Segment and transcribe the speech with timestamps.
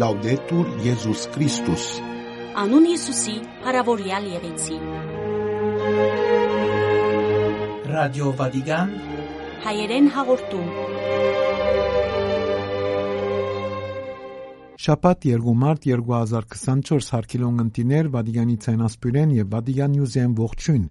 [0.00, 1.86] Լաուդետուր Եզուս Քրիստոս
[2.60, 3.32] Անուն Հիսուսի,
[3.66, 4.76] հարավորյալ եղեցի։
[7.90, 8.94] Ռադիո Վատիկան
[9.64, 10.70] Հայերեն հաղորդում։
[14.86, 20.88] Շաբաթ 2 մարտ 2024 հարկելոն ընտիներ Վատիկանի ցայնասպյուրեն եւ Վատիկան նյուզեն ողջույն։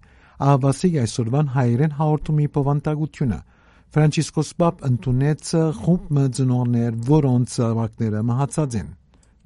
[0.50, 3.42] Ահավասիկ այսօրվան հայերեն հաղորդումի փոխանցությունը։
[3.90, 5.52] Ֆրանցիսկոս Պապ ընդունեց
[5.82, 8.90] խումբ մծնորներ, որոնց ավակները մահացած են։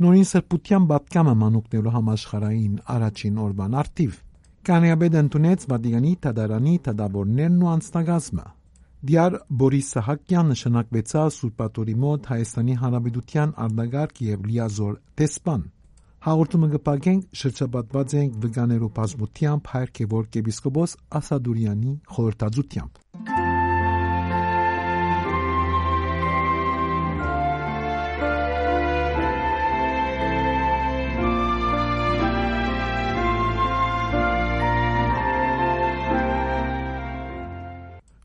[0.02, 4.16] Նորին սրբության բապկամը մանուկներու համաշխարային առաջին օրվան արտիվ։
[4.68, 8.46] Կանեաբեդ ընդունեց Վատիկանի Տադարանի Տադաբորներն ու անձնագազմը։
[9.04, 15.64] Դիար Բորիս Սահակյան նշանակվեցավ Սուրբատորի մոտ Հայաստանի Հանրապետության արտագարկ եւ լիազոր տեսփան։
[16.24, 23.43] Հաղորդումը կպագենք շրջապատված ենք վգաներու բազմությամբ հայր Գևորգ եպիսկոպոս Ասադուրյանի խորհրդածությամբ։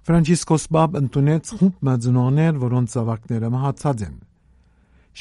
[0.10, 4.14] Ֆրանցիսկոս Բաբ ընդունեց խումբ մածնոներ, որոնց զավակները մահացած են։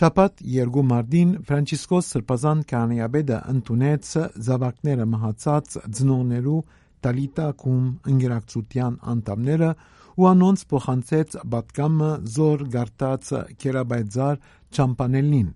[0.00, 4.12] Շաբաթ 2 մարտին Ֆրանցիսկոս Սրբազան կանեաբեդը ընդունեց
[4.46, 6.60] զավակները մահացած ծնողներու
[7.04, 9.68] Տալիտա կում ընկերակցության անդամները
[10.16, 13.32] ու անոնց փոխանցեց բատկամը զոր գարտած
[13.64, 14.40] կերաբայձար
[14.78, 15.50] ճամփանելին։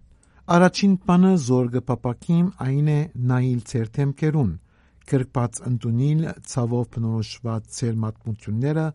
[0.58, 2.98] Առաջին բանը զոր գպապակիմ այն է
[3.33, 4.52] նայիլ ցերթեմկերուն,
[5.08, 8.86] կրկած ընդունիլ ցավով բնորոշված ցեր մատմությունները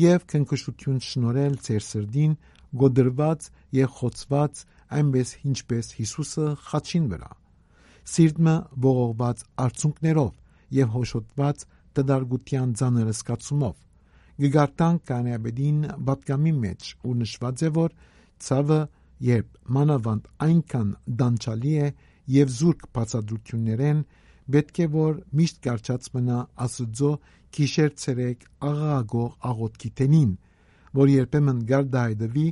[0.00, 2.34] եւ քնքշություն շնորել ձեր սրդին
[2.82, 4.62] գոդրված եւ խոցված
[4.98, 7.30] այնպես ինչպես Հիսուսը խաչին վրա
[8.14, 8.54] սիրտը
[8.86, 10.32] ողողված արցունքներով
[10.78, 11.64] եւ հոշոտված
[11.94, 13.76] տդարգության ցաներ սկացումով
[14.44, 17.94] գգարտան կանեաբեդին բատկամի մեջ ու նշված է որ
[18.44, 18.80] ցավը
[19.28, 20.90] երբ մանավանդ այնքան
[21.22, 21.88] դանչալի է
[22.34, 24.00] եւ զուրկ բացադրություններեն
[24.54, 27.12] պետք է որ միշտ կարճած մնա աստծո
[27.54, 30.32] գիշեր ցերեկ աղաղագող աղոթքի տենին,
[30.98, 32.46] որ երբեմն գարդայդվի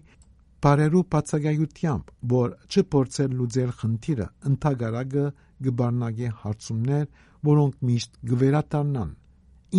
[0.62, 5.24] բարերու բացակայությամբ, որ չփորձել լուծել խնդիրը, ընդհանրակը
[5.66, 7.06] գբարնագե հարցումներ,
[7.48, 9.10] որոնք միշտ գվերատառնան։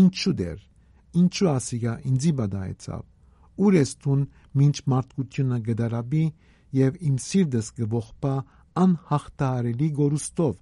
[0.04, 0.60] Ինչու դեր,
[1.24, 3.04] ինչու ասիգա ինձի բադայեցավ,
[3.64, 4.22] ուր ես տուն
[4.60, 6.26] մինչ մարդկությունը գդարաբի
[6.84, 8.36] եւ իմ սիրտս գողպա
[8.84, 10.54] անհաղթարելի գորուստով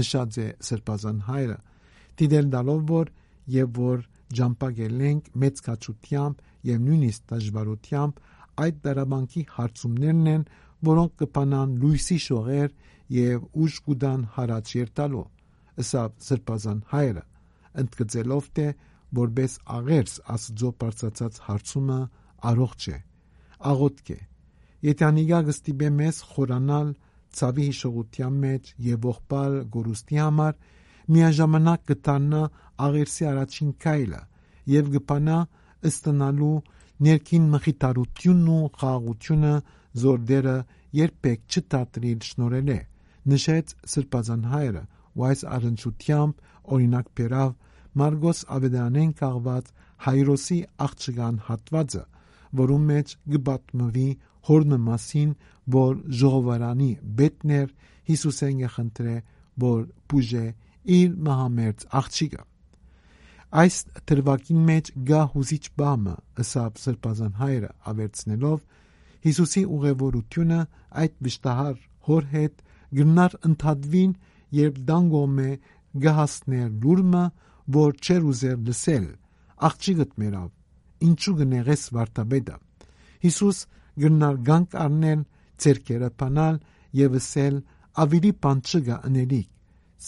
[0.00, 1.58] նշած է սրբազան հայրը
[2.20, 3.10] դիդել դալով որ
[3.54, 4.04] եւ որ
[4.40, 8.20] ջամփագելենք մեծ կացությամբ եւ նույնիսկ դժվարությամբ
[8.64, 10.46] այդ դարաբանկի հարցումներն են,
[10.90, 12.70] որոնք կփանան լույսի շողեր
[13.20, 15.26] եւ ուժ կուդան հարաճ երտալու։
[15.80, 17.24] Ըսա սրբազան հայրը
[17.80, 18.66] ընդգծելով թե
[19.20, 21.98] որբես աղերս աստծո բարձացած հարցումը
[22.50, 22.98] առողջ է
[23.70, 24.18] աղոթք է
[24.88, 26.92] եթե անիգա գստիբե մեզ խորանալ
[27.40, 30.54] ցավի հիշողության մեջ եւ ողբալ գորուստի համար
[31.14, 32.42] միաժամանակ կտանա
[32.86, 34.20] աղերսի առաջին քայլը
[34.74, 35.38] եւ գպանա
[35.90, 36.54] ըստանալու
[37.06, 39.52] ներքին մխիթարությունն ու խաղաղությունը
[40.02, 40.56] զորդերը
[41.00, 42.78] երբեք չտատրիլ շնորհել է
[43.32, 44.82] նշեց սրբազան հայրը
[45.16, 47.52] ու այս առընչությամբ օրինակ բերավ
[48.00, 49.70] Մարգոս Ավեդանեն կաղված
[50.06, 52.02] հայրոսի աղջկան հատվածը
[52.60, 54.08] որում մեջ գբատմվի
[54.50, 55.32] հորնը մասին
[55.76, 56.90] որ ժողովարանի
[57.20, 57.74] բետներ
[58.10, 59.16] Հիսուսեն գխնդրե
[59.64, 60.46] որ բուժե
[61.00, 62.42] իր մահամերձ աղջիկը։
[63.60, 63.76] Այս
[64.06, 68.60] թրվակին մեջ գա հուզիչ բամը, ըսապ սրբազան հայրը ավերցնելով
[69.24, 70.58] Հիսուսի ուղևորությունը
[71.02, 72.62] այդ վշտահար հոր հետ
[73.00, 74.14] գնար ընդհատվին,
[74.60, 75.50] երբ դանգոմե
[76.04, 77.24] գահասներ լուրմը,
[77.76, 79.06] որ չեր ուզեր լսել,
[79.68, 80.48] աղջիկդ մերավ,
[81.10, 82.56] ինչու գնեղես վարտաբեդը։
[83.26, 83.58] Հիսուս
[84.04, 85.20] գնար գանք առնել,
[85.60, 86.60] ցերկերը փանալ
[87.00, 87.56] եւ ասել
[88.04, 89.50] ավելի բան չգա ընելիք,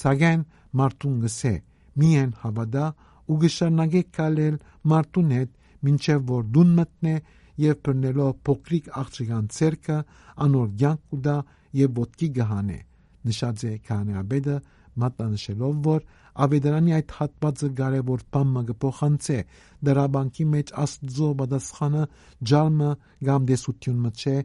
[0.00, 0.44] սակայն
[0.80, 1.54] մարդուն գսե
[2.02, 2.86] միայն հավատա
[3.32, 4.56] ու գշարնագե կալել
[4.92, 5.50] մարդուն հետ
[5.88, 7.16] մինչև որ դուն մտնե
[7.62, 9.98] եւ բռնելով փոքրիկ աղջկան ցերկը
[10.46, 11.36] անոր ցանկ ուդա
[11.82, 12.78] եւ ոտքի գահանե
[13.28, 14.56] նշած է կանեաբեդը
[15.02, 16.06] մատնանշելով որ
[16.46, 19.38] ավետարանի այդ հատվածը կարևոր բամը կփոխանցե
[19.88, 22.06] դրաբանկի մեջ աստծո բադասխանը
[22.52, 22.90] ջալմը
[23.28, 24.36] կամ դեսությունը չէ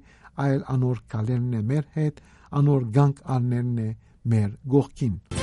[0.48, 2.24] այլ անոր կալերն է մեր հետ
[2.62, 3.90] անոր գանք արներն է
[4.36, 5.37] մեր գողքին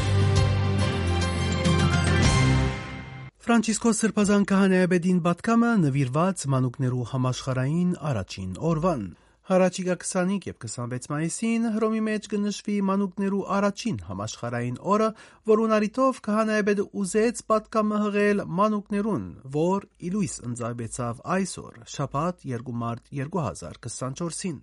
[3.45, 9.03] Ֆրանցիսկոս Սրբազան քահանայաբեդին բատկամը նվիրված մանուկներու համաշխարային առաջին օրվան։
[9.51, 15.13] Հարաճիգա 25 եւ 26 մայիսին Հռոմի մեջ կնշվի մանուկներու առաջին համաշխարային օրը,
[15.53, 19.27] որուն արիտով քահանայաբեդը ուզեց պատկամը հղել մանուկներուն,
[19.61, 24.63] որ իլույս ընձայբեցավ այսօր, շաբաթ 2 մարտ 2024-ին։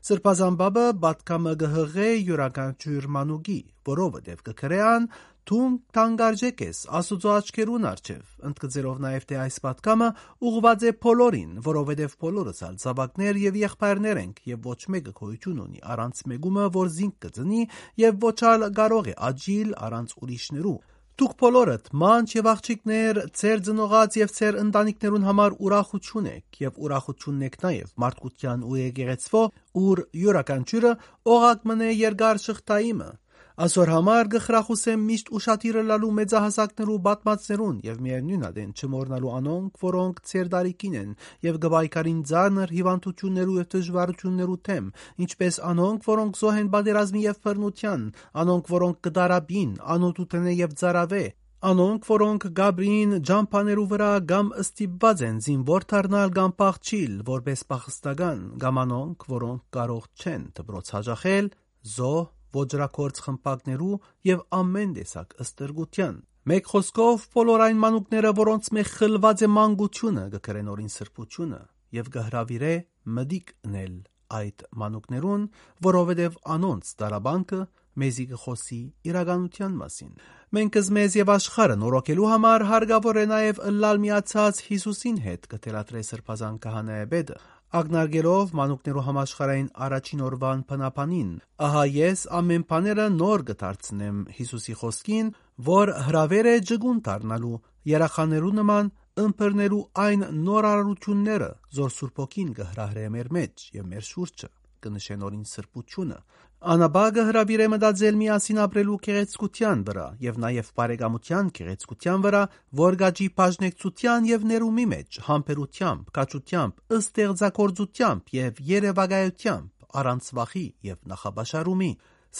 [0.00, 3.56] Սրբազան բաբը բատկամը գհղե յուրաքանչյուր մանուկի,
[3.88, 5.08] որովհետև կքրեան
[5.50, 10.10] Թուն թանգարջեք ես Աստուծո աչքերուն արչև ընդգծելով նաև թե այս պատկամը
[10.50, 15.80] ուղված է բոլորին, որովհետև բոլորս ալ զավակներ եւ եղբայրներ ենք եւ ոչ մեկը գոյություն ունի
[15.94, 17.62] առանց մեգումը, որ զինք կծնի
[17.98, 20.74] եւ ոչ ալ կարող է աջիլ առանց ուրիշներու։
[21.18, 27.42] Դուք բոլորդ մանչ եւ աղջիկներ ձեր ծնողած եւ ձեր ընտանիքներուն համար ուրախություն եք եւ ուրախությունն
[27.50, 29.42] եք նաեւ մարդկության ու եկեղեցվո,
[29.82, 30.94] ուր յուրաքանչյուրը
[31.34, 33.10] օղակ մնե երկար շղթայիմը
[33.60, 40.48] Այսօր համար գխրախուսեմ միշտ ուշադիրը լալու մեծահասակներու պատմածներուն եւ միևնույն ադեն չմոռնալու անոնք, որոնք ծեր
[40.54, 41.10] դարիքին են
[41.46, 44.88] եւ գբայկարին ցաներ հիվանդություններու եւ դժվարություններու թեմ,
[45.26, 48.08] ինչպես անոնք, որոնք զոհ են բادرազմի եւ բռնության,
[48.40, 51.24] անոնք, որոնք կդարաբին, անոթութենե եւ ցարավե,
[51.60, 58.82] Անոնք, որոնք Գաբրին ջամփաներու վրա կամ ստիպված են զինվոր դառնալ կամ փախչիլ, որպես փախստական, կամ
[58.86, 61.56] անոնք, որոնք կարող չեն դբրոց հաջախել,
[62.00, 62.14] զո
[62.56, 63.96] ոչրակորց խմպակներու
[64.30, 66.14] եւ ամեն տեսակ ըստրգության։
[66.50, 71.60] Մեկ խոսքով բոլոր այն մանուկները, որոնց մեջ խլված է մանկությունը, կգրեն օրին սրբությունը
[72.00, 72.72] եւ կհրավիրե
[73.20, 73.94] մդիկ նել
[74.40, 75.44] այդ մանուկներուն,
[75.86, 77.60] որովհետև անոնց տարաբանկը
[78.00, 80.12] մեզի կխոսի իրականության մասին։
[80.50, 86.56] Մենք մեզ եւ աշխարհը նորոգելու համար հարգավոր է նաեւ ըլլալ միացած Հիսուսին հետ կթելատրե սրբազան
[86.64, 87.36] քահանայաբեդը,
[87.80, 91.30] ակնարկելով մանուկներու համաշխարային առաջին օրվան փնապանին։
[91.66, 95.28] Ահա ես ամեն բաները նոր կդարձնեմ Հիսուսի խոսքին,
[95.70, 97.60] որ հրավեր է ջգուն դառնալու
[97.94, 98.90] երախաներու նման
[99.20, 104.50] ըմբռնելու այն նորարարությունները, որ Սուրբ Օքին կհրահրե մեր մեջ եւ մեր շուրջը
[104.80, 106.18] կնշեն օրին սրբությունը,
[106.60, 112.40] Անաբագը հրավիր է մտածել միասին ապրելու գեղեցկության վրա եւ նաեւ բարեկամության գեղեցկության վրա,
[112.80, 119.70] որ գաճի բաժնեկցության եւ ներումի մեջ, համբերությամբ, կաճությամբ, ըստեղծագործությամբ եւ երևակայությամբ,
[120.00, 121.90] առանց վախի եւ նախաբաշարումի։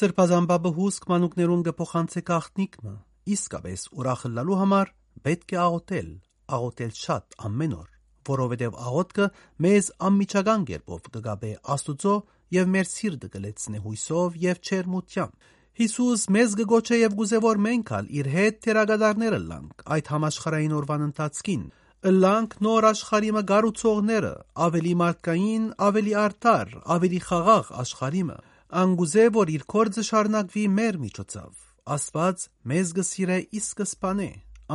[0.00, 2.92] Սրբազամբաբը հուսք մանուկներուն կփոխանցե գախտնիկը,
[3.40, 4.92] իսկապես ուրախ լալու համար
[5.24, 6.12] պետք է աղոթել,
[6.60, 7.88] աղոթել շատ ամեն օր,
[8.30, 9.30] որովհետեւ աղոթքը
[9.64, 12.14] մեզ անմիջական կերպով կգաբե Աստուծո
[12.56, 15.50] եւ մեր սիրտը կլեցնե հույսով եւ չերմությամբ։
[15.80, 21.04] Հիսուս մեզ գոչե եւ գուզե որ մենք ալ իր հետ թերագադարները լանք այդ համաշխարային օրվան
[21.10, 21.62] ընթացքին
[22.00, 24.28] Լանք նոր աշխարհի մը գառուցողները,
[24.66, 28.36] ավելի մարդկային, ավելի արդար, ավելի խաղաղ աշխարհի մը։
[28.80, 31.66] Անգուզե որ իր կորձը շարնակվի մեր միջոցով։
[31.96, 34.30] Աստված մեզ գսիրե իսկ սպանե,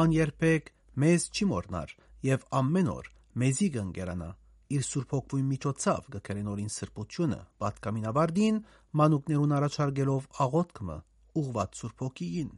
[0.06, 1.98] աներբեք մեզ չի մորնար
[2.30, 3.10] եւ ամեն օր
[3.42, 4.30] մեզի կընկերանա
[4.73, 8.59] իր Սուրբ Հոգվի միջոցով գկրեն օրին սրբությունը, պատկամինաբարդին
[9.01, 10.97] մանուկներուն առաջարկելով աղոթքը
[11.41, 12.53] ուղված Սուրբ Հոգիին։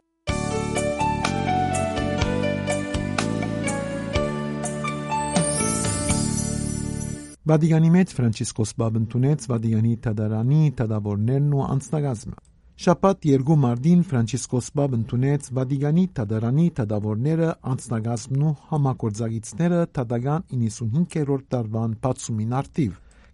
[7.47, 12.46] Վատիկանի մեջ Ֆրանցիսկոս Բաբն տունեց Վատիկանի տադարանի տադավորներն ու անձնագազմը։
[12.77, 21.95] Շաբաթ երկու մարտին Ֆրանցիսկոս Բաբ ընդունեց Վատիկանի Թադարանի թադավորները անձնագազմն ու համագործակիցները Թադագան 95-րդ տարվան
[22.03, 22.91] բացումին արտիվ։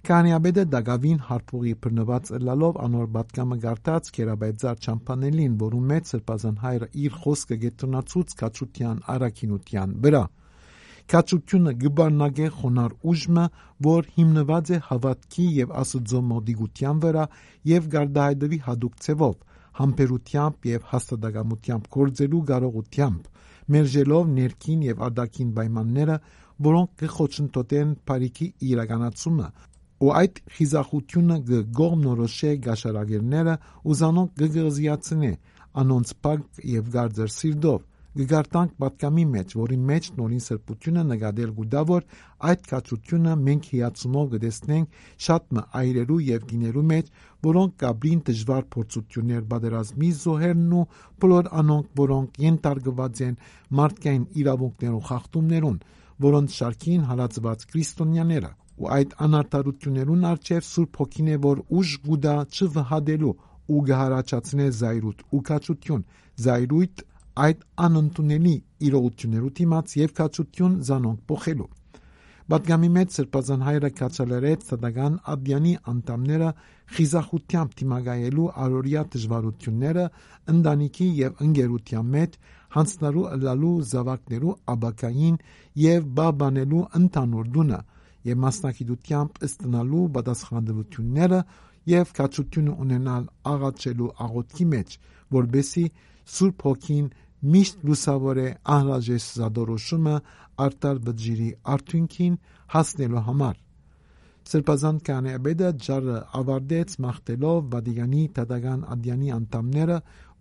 [0.10, 7.20] Կանյաբեդը դագավին հարփուղի բռնված ըլլալով անոր բատկամը գարտած կերաբայծար չամփանելին, որում մեծ սրբազան հայրը իր
[7.26, 10.24] խոսքը գետնացուց կաչության արակինության վրա։
[11.12, 13.44] Կացությունը գբարնագե խոնար ուժմը,
[13.88, 17.26] որ հիմնված է հավատքի եւ Աստծո մոդիգության վրա
[17.72, 19.36] եւ գարդահայտվի հadoop ցևով,
[19.80, 23.28] համբերությամբ եւ հաստատակամությամբ կորձելու կարողությամբ,
[23.76, 26.18] մերժելով ներքին եւ արտաքին պայմանները,
[26.68, 29.48] որոնք կխոչընդոտեն բարիքի իրականացումը,
[30.04, 31.38] ու այդ խիզախությունը
[31.80, 33.56] գողնորոշե գաշարագերները
[33.94, 35.32] ուզանոնք գգզիացնե
[35.84, 37.82] անոնց փակ եւ գարձր սիրդով
[38.20, 42.04] գգարտանք պատկամի մեջ, որի մեջ նորին սրբությունը նկատել գուտավոր
[42.50, 47.10] այդ կացությունը մենք հիացնող գտեսնենք շատ մը այրերու եւ գիներու մեջ,
[47.50, 50.84] որոնք կաբրին դժվար փորձություններ բادرազմի զոհերն ու
[51.24, 53.40] բոլոր անոնք, որոնք ենթարկված են
[53.82, 55.80] մարդկային իրավունքներով խախտումներուն,
[56.28, 58.52] որոնց շարքին հալածված քրիստոնյաները
[58.84, 63.34] ու այդ անարտարություներուն արչև Սուրբ Հոգին է որ ուժ գուդա չվհադելու
[63.74, 66.06] ու գհարաճացնե զայրույթ ու կաչություն
[66.46, 67.04] զայրույթ
[67.42, 68.56] այդ անընդունելի
[68.88, 71.70] իրողություններու դիմաց եւ կացություն զանոնք փոխելու։
[72.54, 76.50] Բադգամի մեջ սրբազան հայրը կացալերեց սադական ադյանի անդամները
[76.98, 80.06] խիզախությամբ դիմագայելու արորիա դժվարությունները
[80.54, 82.38] ընտանիքի եւ ընկերության մեջ
[82.76, 85.40] հանցնալու լալու զավակներու աբակային
[85.84, 87.82] եւ բաբանելու ընդանուր դունը
[88.30, 91.40] եւ մասնակիտությամբ ըստնալու պատասխանատվությունները
[91.94, 93.24] եւ կացությունը ունենալ
[93.54, 94.98] աղաչելու աղոթքի մեջ
[95.38, 95.86] որբեսի
[96.34, 97.08] Սուրբ Հոգին
[97.44, 100.16] միշտ լուսավոր է անհրաժեշտ զադորոշումը
[100.64, 102.36] արտար բջիրի արդյունքին
[102.74, 103.58] հասնելու համար։
[104.44, 109.98] Սրբազան կանեբեդը ջարը ավարտեց մաղթելով Վատիկանի Տադական ադյանի անդամները,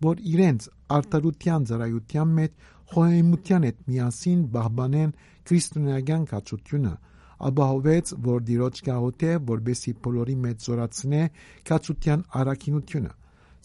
[0.06, 5.14] որ իրենց արտարության ծառայության մեջ խոհեմության հետ միասին բահբանեն
[5.50, 6.94] քրիստոնեական կացությունը,
[7.50, 11.22] ապահովեց, որ դիրոջ գաղութ է, որբեսի բոլորի մեջ զորացնե
[11.70, 13.12] կացության առաքինությունը։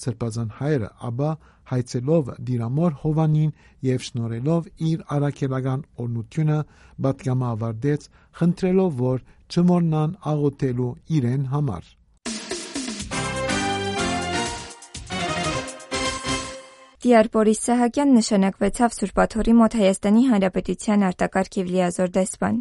[0.03, 1.29] Սրբազան հայրը ապա
[1.71, 3.51] հայցելով դիրամոր Հովանին
[3.87, 6.59] եւ շնորելով իր առաքելական օրնությունը
[7.07, 8.07] պատգամը ավարտեց,
[8.39, 11.93] խնդրելով, որ չմոռնան աղոթելու իրեն համար։
[16.97, 22.57] Տիար Բորիս Սահակյան նշանակվեցավ Սուրբաթորի մոտ Հայաստանի Հանրապետության արտակարգ եւ լիազոր դեսպան։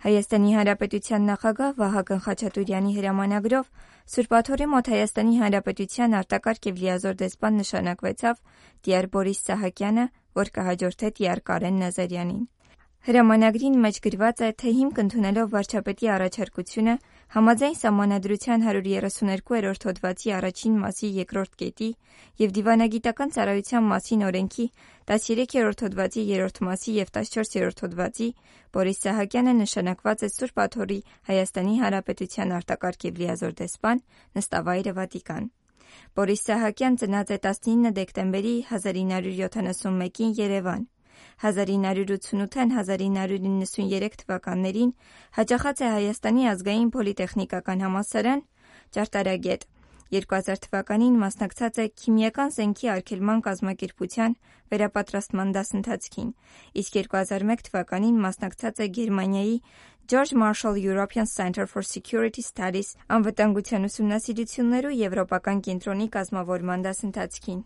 [0.00, 3.66] Հայաստանի Հանրապետության նախագահ Վահագն Խաչատուրյանի հրամանագրով
[4.12, 8.40] Սուրբաթորի մոտ Հայաստանի Հանրապետության արտակարգ եւ լիազոր դեսպան նշանակվեցավ
[8.86, 10.06] Տիար Բորիս Սահակյանը,
[10.40, 12.40] որ կհաջորդե Տիար Կարեն Նազարյանին։
[13.10, 16.94] Հրամանագրին մեջ գրված է, թե հիմք ընդունելով վարչապետի առաջարկությունը
[17.30, 21.90] համաձայն Սահմանադրության 132-րդ հոդվածի առաջին մասի երկրորդ կետի
[22.42, 24.66] եւ Դիվանագիտական ծառայության մասին օրենքի
[25.12, 28.28] 13-րդ հոդվածի 3-րդ մասի եւ 14-րդ հոդվածի
[28.74, 34.04] Բորիս Սահակյանը նշանակված է Սուրբ Աթոռի Հայաստանի Հանրապետության արտակարգ եւ լիազոր դեսպան,
[34.40, 35.50] նստավայրը Վատիկան։
[36.18, 40.82] Բորիս Սահակյան ծնած է 19 դեկտեմբերի 1971-ին Երևան։
[41.42, 44.94] 1988-ին 1993 թվականներին
[45.40, 48.42] հաճախած է Հայաստանի ազգային պոլիտեխնիկական համալսարան
[48.96, 49.68] ճարտարագետ։
[50.10, 54.32] 2000 թվականին մասնակցած է քիմիական զենքի արգելման կազմակերպության
[54.74, 56.32] վերապատրաստման դասընթացքին,
[56.82, 59.56] իսկ 2001 թվականին մասնակցած է Գերմանիայի
[60.10, 67.60] George Marshall European Center for Security Studies անվտանգության ուսումնասիրություններու եվրոպական կենտրոնի կազմավորման դասընթացքին։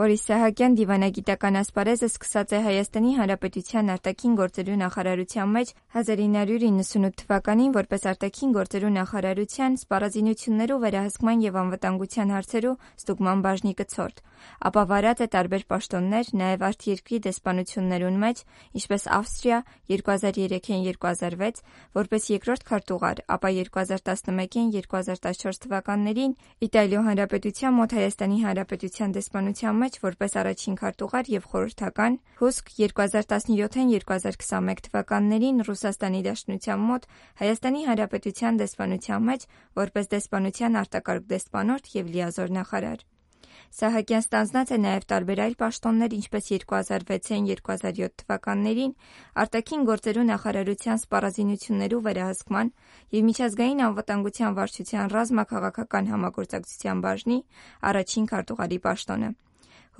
[0.00, 8.06] Բորիս Սահակյան դիվանագիտական ասպարեզը սկսած է Հայաստանի Հանրապետության արտաքին գործերու նախարարության մեջ 1998 թվականին որպես
[8.14, 14.24] արտաքին գործերու նախարարության սպառազինություններու վերահսկման եւ անվտանգության հարցերու ստուգման բաժնի կցորդ,
[14.70, 18.42] ապա վարած է տարբեր պաշտոններ նաեւ արտերկրի դեսպանություններուն մեջ,
[18.80, 19.58] ինչպես Ավստրիա
[19.90, 21.62] 2003-ին 2006
[22.00, 26.36] որպես երկրորդ քարտուղար, ապա 2011-ին 2014 թվականներին
[26.70, 34.82] Իտալիո Հանրապետության մոտ Հայաստանի Հանրապետության դեսպանության մեջ որպես առաջին քարտուղար եւ խորհրդական, հուսք 2017-ին 2021
[34.86, 37.08] թվականներին Ռուսաստանի Դաշնության մոտ
[37.44, 39.48] Հայաստանի Հանրապետության դեսպանության մեջ
[39.84, 43.08] որպես դեսպանության արտակարգ դեսպանորդ եւ լիազոր նախարար։
[43.70, 48.94] Սահակյան ստանձնած է նաև տարբեր այլ պաշտոններ, ինչպես 2006-ին 2007 թվականներին
[49.42, 52.72] արտաքին գործերու նախարարության սպառազինություններու վերահսկման
[53.18, 57.38] եւ միջազգային անվտանգության վարչության ռազմաքաղաքական համագործակցության բաժնի
[57.92, 59.30] առաջին քարտուղարի պաշտոնը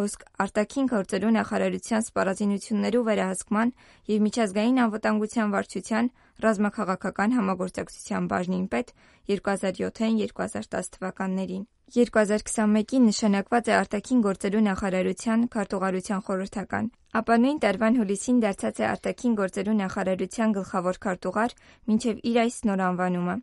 [0.00, 3.72] հոսք արտաքին գործերու նախարարության սպառազինություններու վերահսկման
[4.12, 6.08] եւ միջազգային անվտանգության վարչության
[6.44, 8.94] ռազմաքաղաքական համագործակցության բաժնին պետ
[9.34, 16.88] 2007-ին 2010 թվականներին։ 2021-ին նշանակված է արտաքին գործերու նախարարության քարտուղարության խորհրդական,
[17.20, 21.56] ապա նույն տարվան հուլիսին դարձած է արտաքին գործերու նախարարության գլխավոր քարտուղար
[21.90, 23.36] մինչև իր այս նոր անվանումը,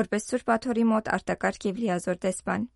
[0.00, 2.68] որպես Սուրբ Աթոռի մոտ արտակարգ եւ լիազոր դեսպան։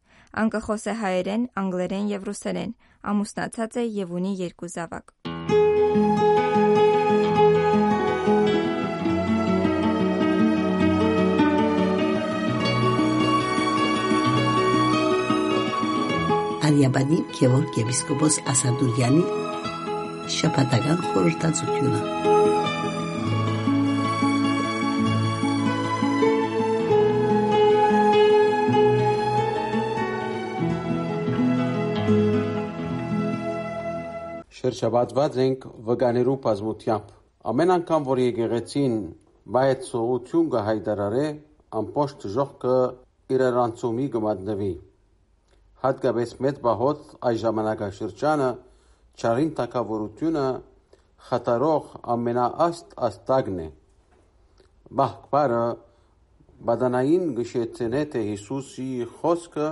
[0.45, 2.73] Անկը խոս է հայերեն, անգլերեն եւ ռուսերեն,
[3.13, 5.15] ամուսնացած է եւ ունի երկու զավակ։
[16.65, 19.25] Արիաբանի Գևորգ եպիսկոպոս Ասադուրյանի
[20.35, 22.01] շաբաթական խորհրդածությունը
[34.65, 37.09] շրջապատված ենք վկաներու բազմությամբ։
[37.51, 38.95] Ամեն անգամ, որ եկեղեցին
[39.45, 41.25] բայց սողություն կհայտարարե,
[41.81, 42.77] ամբողջ ժողքը
[43.35, 44.71] իրարանցումի կմատնվի։
[45.85, 48.49] Հատկապես մեծ բահոց այս ժամանակաշրջանը
[49.21, 50.47] ճարին թակավորությունը
[51.29, 53.69] խատարող ամենաաստ աստագն է։
[55.03, 55.63] Բահկբարը
[56.71, 58.89] բադանային գշեցնե թե Հիսուսի
[59.21, 59.69] խոսքը,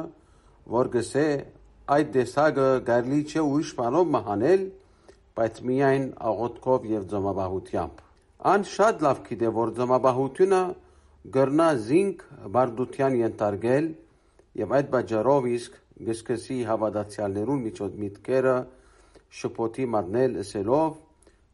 [0.76, 1.26] որ գսե
[1.96, 4.62] այդ տեսակը գարլի չէ ուրիշ բանով մահանել,
[5.38, 8.00] բայց միայն աղոթքով եւ ձմաբահությամբ։
[8.52, 10.62] Ան շատ լավ գիտե, որ ձմաբահությունը
[11.36, 12.22] գրնա զինք
[12.56, 13.88] բարդության ենթարկել
[14.62, 15.76] եւ այդ բաժարով իսկ
[16.08, 18.56] գսկսի հավատացյալներուն միջոց միտքերը
[19.40, 20.96] շփոթի մատնել ասելով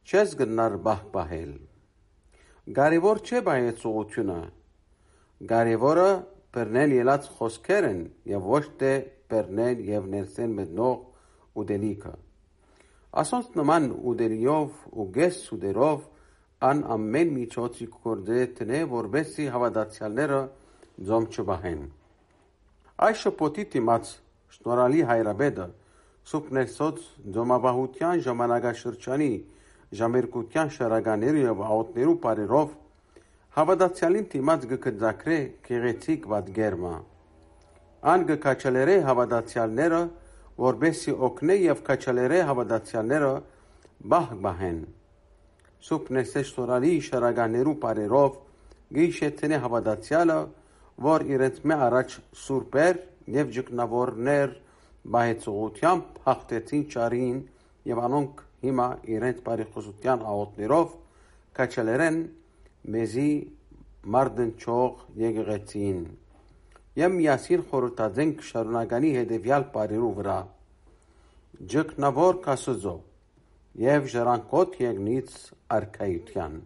[0.08, 1.52] չես գնար բահբահել։
[2.78, 4.38] Կարևոր չէ բայեցողությունը։
[5.52, 6.08] Կարևորը
[6.56, 8.00] բեռնել ելած խոսքերն
[8.32, 8.94] եւ ոչ թե
[9.32, 10.96] բեռնել եւ ներսեն մտնող
[11.62, 12.14] ուդելիքը։
[13.08, 16.00] Ասոնց նման ուդերիով ու գես ուդերով
[16.68, 20.40] ան ամեն միջոցի կորդե տնե որբեսի հավատացյալները
[21.08, 21.86] ձոմ չբահեն։
[23.08, 24.10] Այս շփոթի դիմաց
[24.58, 25.66] շնորհալի հայրաբեդը
[26.28, 27.00] Սուրբ Ներսոց
[27.38, 29.32] ձոմաբահության ժամանակաշրջանի
[29.98, 32.74] ժամերկության շարականների եւ աուտներու բարերով
[33.56, 35.38] հավատացյալին դիմաց գկձակրե
[35.68, 36.94] գեղեցիկ վատգերմա։
[38.12, 40.00] Ան գկաչալերե հավատացյալները
[40.58, 43.32] որբեսի օգնե եւ կաչալերե հավատացյալները
[44.12, 44.78] բահ բահեն։
[45.88, 48.38] Սուրբ Ներսոց շնորհալի շարականներու բարերով
[48.98, 50.38] գիշետնե հավատացյալը
[51.08, 53.00] որ իրենց մե առաջ սուրբեր
[53.38, 54.54] եւ ճգնավորներ
[55.14, 57.38] բայեցողությամբ հաղթեցին ճարին
[57.92, 60.96] եւ անոնք հիմա իրենց բարեխոսության աղոտներով
[61.58, 62.18] կաչելերեն
[62.94, 63.30] մեզի
[64.14, 66.00] մարդնչող եկեղեցին
[66.98, 70.38] եւ միասին խորհրդածենք շարունականի հետեւյալ բարերու վրա.
[71.74, 72.96] Ճգնավոր կասուզո
[73.78, 75.34] եւ ժառանգոտ եղնից
[75.78, 76.58] արքայության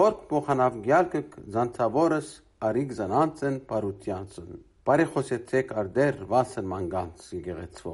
[0.00, 1.14] որ փոխանավ գյալք
[1.54, 2.28] զանցավորս
[2.68, 7.92] արիգ զանանցեն բարությանցն բարեխոսեցեք արդեր վասն մանգանց եկեղեցվո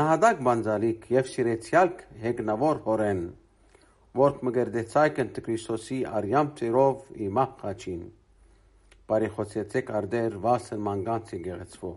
[0.00, 3.22] նահադակ բանձալիկ եւ սիրեցյալք հեգնավոր հորեն
[4.22, 8.02] որ մգերդեցայք ընդ Քրիստոսի արյամ ծերով իմախ խաչին
[9.12, 11.88] բարեխոսեցեք արդեր վասն մանգանց եկեղեցվո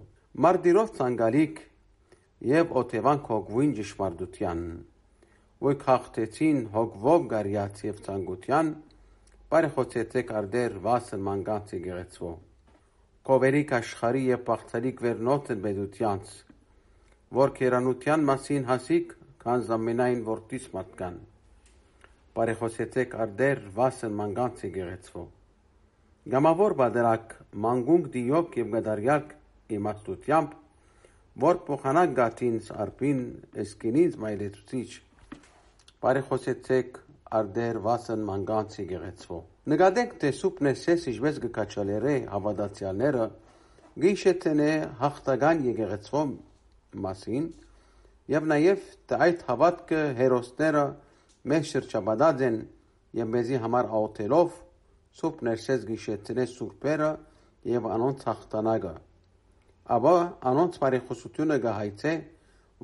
[0.46, 1.60] մարտիրով ցանգալիկ
[2.56, 4.64] եւ օթևան կողվին ճշմարտության
[5.66, 8.72] ոյ քաղտեցին հոգվով գարյաց եւ ցանկության
[9.56, 12.32] բարեխոցեցեք արդեր վասն մանգանց եկեղեցվո
[13.30, 16.36] կովերիկ աշխարի եւ բաղցալիկ վերնոթն բեդությանց
[17.40, 21.18] որ կերանության մասին հասիկ քան զամենայն որտիս մատկան
[22.36, 25.26] բարեխոսեցեք արդեր վասն մանգանց եկեղեցվո
[26.26, 29.34] Գամավոր բادرակ մանգունգ դիոք եւ գդարյակ
[29.76, 30.56] իմաստությամբ
[31.44, 33.20] որ փոխանակ գաթինս արփին
[33.64, 34.88] սկինից մայրեցուցիչ
[36.06, 36.98] բարեխոսեցեք
[37.42, 39.40] արդեր վասն մանգանցի գեղեցվո
[39.76, 43.30] նկատենք թե սուպնեսես իջվես գկաչալերե հավատացյալները
[44.08, 44.74] գիշեցնե
[45.06, 46.26] հաղթական եկեղեցվո
[47.06, 47.50] մասին
[48.34, 48.92] եւ նաեւ
[49.30, 50.86] այդ հավատքը հերոսները
[51.54, 52.62] մեր շրջապատած են
[53.22, 54.64] եւ մեզի համար աոթելով
[55.16, 57.10] աուտելով սուպներսես գիշետնե սուրբերը
[57.72, 58.94] եւ անոնց հաղթանակը
[59.96, 60.14] ապա
[60.52, 62.14] անոնց բարեխոսությունը գահայցե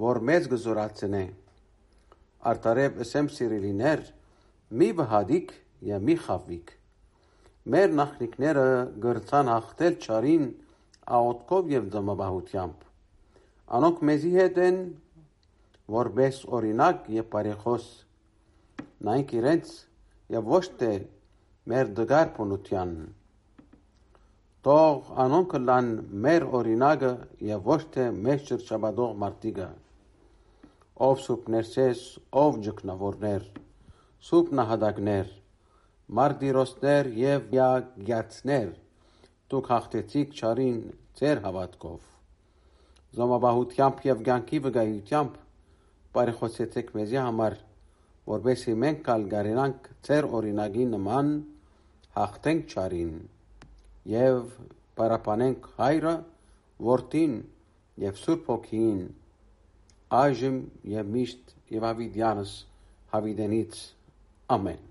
[0.04, 1.24] որ մեզ գզորացնե
[2.52, 4.06] արտարև ասեմ սիրելիներ
[4.80, 5.54] մի վհադիկ
[5.92, 6.74] եւ մի խավիկ։
[7.72, 8.66] Մեր նախնիկները
[9.04, 10.46] գրցան հաղթել ճարին
[11.20, 12.86] աոտկով եւ դմաբահությամբ։
[13.76, 14.84] Անոնք մեզի հետ են
[16.00, 17.88] որբես օրինակ եւ բարեխոս
[19.10, 19.74] նայք իրենց
[20.32, 20.94] եւ ոչ թե
[21.70, 22.94] մեր դգար փոնության
[24.66, 25.90] Տող անոնք լան
[26.26, 27.12] մեր օրինակը
[27.50, 29.68] եւ ոչ թե մեր շրջաբադող մարտիկը
[31.08, 32.02] ով սուպներսես
[32.46, 33.46] ով ջկնավորներ
[34.22, 35.30] սուրբ նահատակներ,
[36.18, 38.68] մարտիրոսներ եւ յագյացներ,
[39.50, 40.76] դուք հաղթեցիք ճարին
[41.18, 42.04] ձեր հավատքով։
[43.18, 45.40] Զոմաբահությամբ եւ ցանկի վգայությամբ
[46.18, 47.58] բարեխոսեցեք մեզի համար,
[48.34, 51.34] որբեսի մենք կալ գարենանք ձեր օրինագի նման
[52.18, 53.16] հաղթենք ճարին
[54.12, 54.54] եւ
[55.00, 56.16] պարապանենք հայրը,
[56.92, 57.36] որդին
[58.06, 59.02] եւ սուրբ ոգին
[60.22, 62.56] այժմ եւ միշտ եւ ավիդյանս
[63.16, 63.84] հավիդենից
[64.52, 64.91] Ամեն։